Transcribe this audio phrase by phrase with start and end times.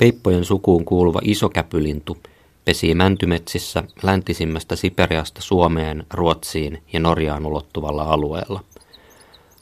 [0.00, 2.18] Peippojen sukuun kuuluva isokäpylintu
[2.64, 8.64] pesii mäntymetsissä läntisimmästä Siperiasta Suomeen, Ruotsiin ja Norjaan ulottuvalla alueella.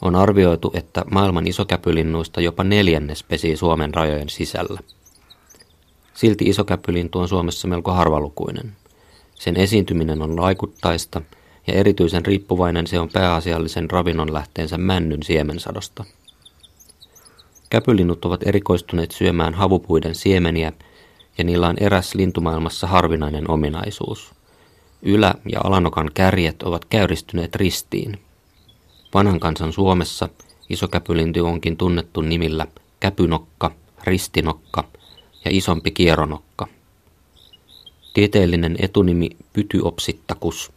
[0.03, 4.81] On arvioitu, että maailman isokäpylinnuista jopa neljännes pesii Suomen rajojen sisällä.
[6.15, 8.73] Silti isokäpylintu on Suomessa melko harvalukuinen.
[9.35, 11.23] Sen esiintyminen on laikuttaista
[11.67, 16.05] ja erityisen riippuvainen se on pääasiallisen ravinnon lähteensä männyn siemensadosta.
[17.71, 20.73] Käpylinnut ovat erikoistuneet syömään havupuiden siemeniä
[21.39, 24.31] ja niillä on eräs lintumaailmassa harvinainen ominaisuus.
[25.03, 28.19] Ylä- ja alanokan kärjet ovat käyristyneet ristiin.
[29.15, 30.29] Vanhan kansan Suomessa
[30.69, 32.67] isokäpylinty onkin tunnettu nimillä
[33.01, 33.71] käpynokka,
[34.05, 34.85] ristinokka
[35.45, 36.67] ja isompi kieronokka.
[38.15, 40.73] Tieteellinen etunimi pytyopsittakus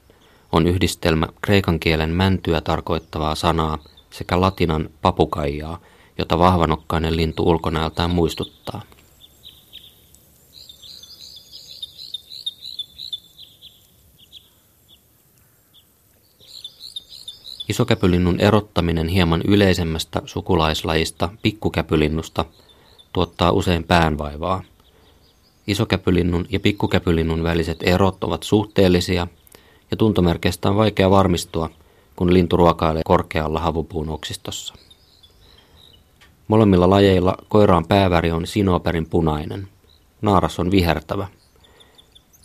[0.52, 3.78] on yhdistelmä kreikan kielen mäntyä tarkoittavaa sanaa
[4.10, 5.80] sekä latinan papukaijaa,
[6.18, 8.82] jota vahvanokkainen lintu ulkonäöltään muistuttaa.
[17.70, 22.46] Isokäpylinnun erottaminen hieman yleisemmästä sukulaislajista pikkukäpylinnusta
[23.14, 24.64] tuottaa usein päänvaivaa.
[25.68, 29.28] Isokäpylinnun ja pikkukäpylinnun väliset erot ovat suhteellisia
[29.92, 31.70] ja tuntomerkeistä on vaikea varmistua,
[32.16, 34.74] kun lintu ruokailee korkealla havupuun oksistossa.
[36.52, 39.68] Molemmilla lajeilla koiraan pääväri on sinoperin punainen.
[40.22, 41.28] Naaras on vihertävä.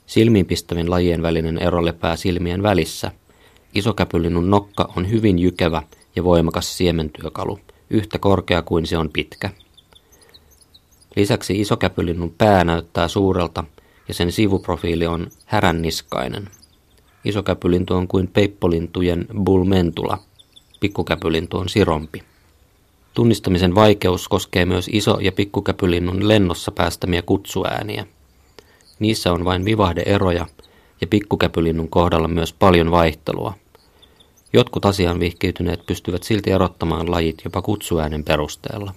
[0.06, 3.12] Silmiinpistävin lajien välinen ero lepää silmien välissä.
[3.74, 5.82] Isokäpylinnun nokka on hyvin jykevä
[6.16, 7.58] ja voimakas siementyökalu,
[7.90, 9.50] yhtä korkea kuin se on pitkä.
[11.16, 13.64] Lisäksi isokäpylinnun pää näyttää suurelta
[14.08, 16.48] ja sen sivuprofiili on häränniskainen.
[17.24, 20.18] Isokäpylintu on kuin peippolintujen bulmentula.
[20.80, 22.22] Pikkukäpylintu on sirompi.
[23.16, 28.06] Tunnistamisen vaikeus koskee myös iso- ja pikkukäpylinnun lennossa päästämiä kutsuääniä.
[28.98, 30.46] Niissä on vain vivahdeeroja
[31.00, 33.54] ja pikkukäpylinnun kohdalla myös paljon vaihtelua.
[34.52, 38.94] Jotkut asiaan vihkiytyneet pystyvät silti erottamaan lajit jopa kutsuäänen perusteella.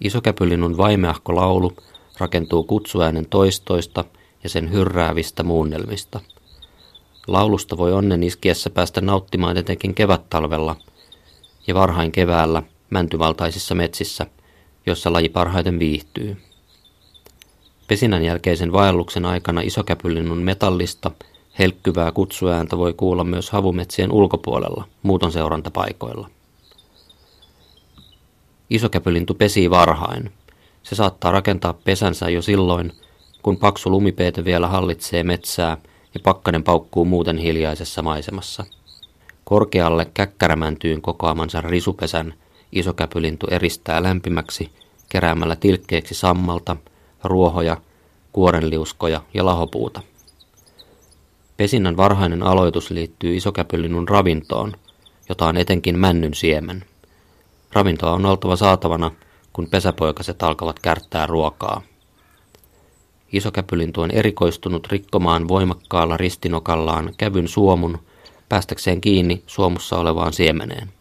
[0.00, 1.72] Isokäpylinnun vaimeahko laulu
[2.18, 4.04] rakentuu kutsuäänen toistoista
[4.42, 6.20] ja sen hyrräävistä muunnelmista.
[7.26, 10.76] Laulusta voi onnen iskiessä päästä nauttimaan etenkin kevättalvella
[11.66, 14.26] ja varhain keväällä mäntyvaltaisissa metsissä,
[14.86, 16.36] jossa laji parhaiten viihtyy.
[17.88, 21.10] Pesinän jälkeisen vaelluksen aikana isokäpylinnun metallista,
[21.58, 26.30] helkkyvää kutsuääntä voi kuulla myös havumetsien ulkopuolella, muuton seurantapaikoilla.
[28.70, 30.32] Isokäpylintu pesii varhain.
[30.82, 32.92] Se saattaa rakentaa pesänsä jo silloin,
[33.42, 35.76] kun paksu lumipeete vielä hallitsee metsää
[36.14, 38.64] ja pakkanen paukkuu muuten hiljaisessa maisemassa.
[39.44, 42.34] Korkealle käkkärämäntyyn kokoamansa risupesän
[42.72, 44.70] isokäpylintu eristää lämpimäksi
[45.08, 46.76] keräämällä tilkkeeksi sammalta,
[47.24, 47.76] ruohoja,
[48.32, 50.00] kuorenliuskoja ja lahopuuta.
[51.56, 54.72] Pesinnän varhainen aloitus liittyy isokäpylinnun ravintoon,
[55.28, 56.84] jota on etenkin männyn siemen.
[57.74, 59.10] Ravintoa on oltava saatavana,
[59.52, 61.82] kun pesäpoikaset alkavat kärttää ruokaa.
[63.32, 67.98] Isokäpylintu on erikoistunut rikkomaan voimakkaalla ristinokallaan kävyn suomun
[68.48, 70.92] päästäkseen kiinni suomussa olevaan siemeneen.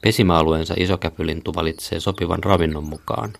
[0.00, 3.32] Pesimäalueensa isokäpylintu valitsee sopivan ravinnon mukaan.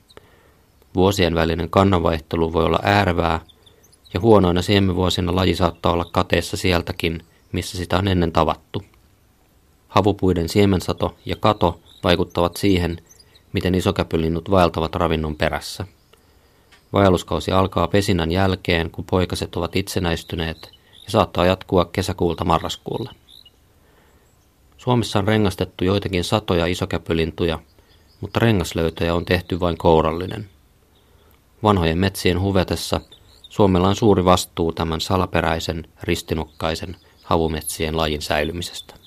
[0.94, 3.40] Vuosien välinen kannanvaihtelu voi olla äärevää,
[4.14, 7.22] ja huonoina siemenvuosina laji saattaa olla kateessa sieltäkin,
[7.52, 8.82] missä sitä on ennen tavattu.
[9.88, 13.02] Havupuiden siemensato ja kato vaikuttavat siihen,
[13.52, 15.84] miten isokäpylinnut vaeltavat ravinnon perässä.
[16.92, 20.70] Vaelluskausi alkaa pesinän jälkeen, kun poikaset ovat itsenäistyneet
[21.04, 23.10] ja saattaa jatkua kesäkuulta marraskuulle.
[24.78, 27.58] Suomessa on rengastettu joitakin satoja isokäpylintuja,
[28.20, 30.48] mutta rengaslöytöjä on tehty vain kourallinen.
[31.62, 33.00] Vanhojen metsien huvetessa
[33.48, 38.99] Suomella on suuri vastuu tämän salaperäisen, ristinukkaisen havumetsien lajin säilymisestä.